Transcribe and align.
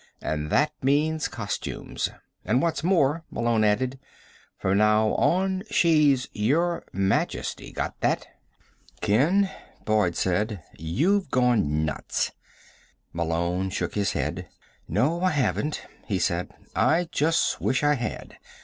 And 0.19 0.49
that 0.49 0.71
means 0.81 1.27
costumes. 1.27 2.09
And 2.43 2.59
what's 2.59 2.83
more," 2.83 3.23
Malone 3.29 3.63
added, 3.63 3.99
"from 4.57 4.79
now 4.79 5.09
on 5.13 5.61
she's 5.69 6.27
'Your 6.33 6.83
Majesty'. 6.91 7.71
Got 7.71 8.01
that?" 8.01 8.25
"Ken," 9.01 9.51
Boyd 9.85 10.15
said, 10.15 10.63
"you've 10.75 11.29
gone 11.29 11.85
nuts." 11.85 12.31
Malone 13.13 13.69
shook 13.69 13.93
his 13.93 14.13
head. 14.13 14.47
"No, 14.87 15.21
I 15.21 15.29
haven't," 15.29 15.85
he 16.07 16.17
said. 16.17 16.49
"I 16.75 17.07
just 17.11 17.61
wish 17.61 17.83
I 17.83 17.93
had. 17.93 18.39